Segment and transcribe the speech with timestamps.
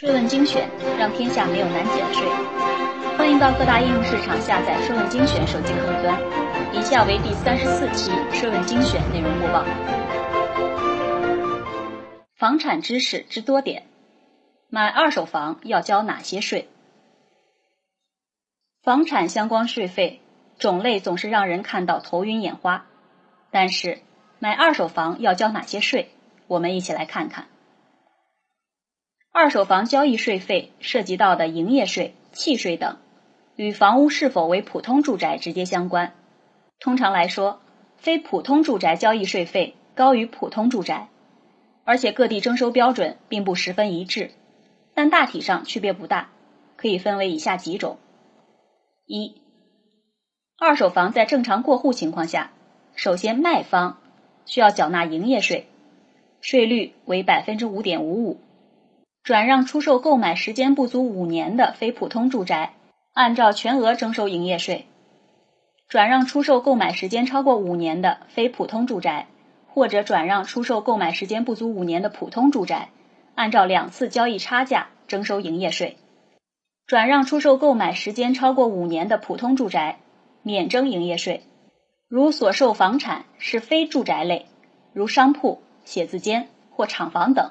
[0.00, 2.24] 税问精选，让天下没有难解的税。
[3.16, 6.16] 欢迎到各大应用市场下载“税问精选”手机客户端。
[6.72, 9.64] 以下为第三十四期税问精选内容播报。
[12.36, 13.88] 房产知识之多点：
[14.70, 16.68] 买二手房要交哪些税？
[18.84, 20.20] 房产相关税费
[20.60, 22.86] 种类总是让人看到头晕眼花，
[23.50, 23.98] 但是
[24.38, 26.12] 买二手房要交哪些税？
[26.46, 27.48] 我们一起来看看。
[29.30, 32.96] 二手房交易税费涉及到的营业税、契税等，
[33.56, 36.14] 与房屋是否为普通住宅直接相关。
[36.80, 37.60] 通常来说，
[37.96, 41.08] 非普通住宅交易税费高于普通住宅，
[41.84, 44.30] 而且各地征收标准并不十分一致，
[44.94, 46.30] 但大体上区别不大，
[46.76, 47.98] 可以分为以下几种：
[49.06, 49.42] 一、
[50.58, 52.50] 二手房在正常过户情况下，
[52.96, 54.00] 首先卖方
[54.46, 55.68] 需要缴纳营业税，
[56.40, 58.40] 税率为百分之五点五五。
[59.28, 62.72] 转让出售购买时间不足五年的非普通住宅，
[63.12, 64.86] 按照全额征收营业税；
[65.86, 69.26] 转让出售购买时间超过五年的非普通住宅，
[69.66, 72.88] 或者转让出售购买时间不足五年的普通住宅，
[73.34, 75.96] 按照两次交易差价征收营业税；
[76.86, 79.98] 转让出售购买时间超过五年的普通住宅，
[80.40, 81.42] 免征营业税。
[82.08, 84.46] 如所售房产是非住宅类，
[84.94, 87.50] 如商铺、写字间或厂房等。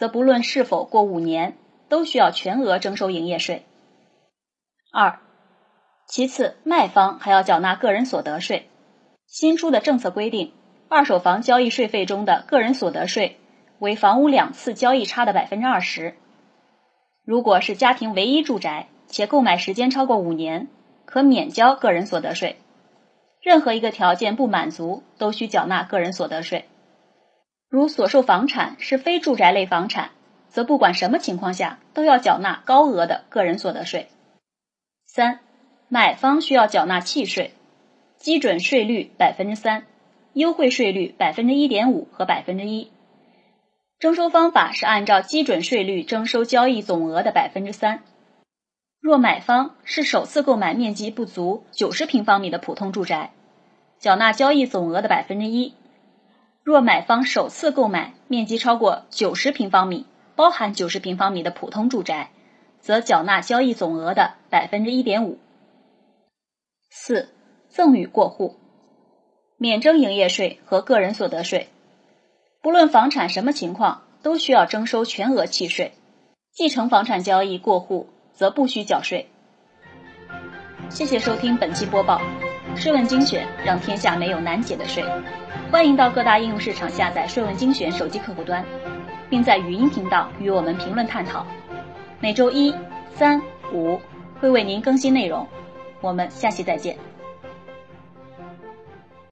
[0.00, 1.58] 则不论是否过五年，
[1.90, 3.66] 都需要全额征收营业税。
[4.90, 5.18] 二，
[6.08, 8.70] 其次，卖方还要缴纳个人所得税。
[9.26, 10.54] 新出的政策规定，
[10.88, 13.40] 二手房交易税费中的个人所得税
[13.78, 16.14] 为房屋两次交易差的百分之二十。
[17.22, 20.68] 如果是家庭唯一住宅且购买时间超过五年，
[21.04, 22.56] 可免交个人所得税。
[23.42, 26.69] 任何一个条件不满足，都需缴纳个人所得税。
[27.70, 30.10] 如所售房产是非住宅类房产，
[30.48, 34.08] 则不管什么情况下都要缴纳高额的个人所得税。
[35.06, 35.38] 三，
[35.88, 37.54] 买方需要缴纳契税，
[38.16, 39.84] 基准税率百分之三，
[40.32, 42.90] 优惠税率百分之一点五和百分之一。
[44.00, 48.02] 征收方法是按照基准税率征收交易总额的百分之三。
[48.98, 53.30] 若买方是首次购买面积不足九十平方米的普通住宅，
[54.00, 55.74] 缴纳交易总额的百分之一。
[56.62, 60.06] 若买方首次购买面积超过九十平方米
[60.36, 62.30] （包含九十平方米的普通住宅），
[62.80, 65.38] 则缴纳交易总额的百分之一点五。
[66.90, 67.28] 四、
[67.68, 68.56] 赠与过户，
[69.56, 71.68] 免征营业税和个人所得税。
[72.62, 75.92] 不论房产什么情况，都需要征收全额契税。
[76.52, 79.28] 继承房产交易过户则不需缴税。
[80.90, 82.20] 谢谢收听本期播报。
[82.76, 85.04] 税问精选，让天下没有难解的税。
[85.70, 88.64] 欢迎到各大应用市场下载税问精选手机客户端，
[89.28, 91.46] 并在语音频道与我们评论探讨。
[92.18, 92.74] 每周一、
[93.14, 93.40] 三、
[93.72, 94.00] 五
[94.40, 95.46] 会为您更新内容。
[96.00, 96.98] 我们下期再见。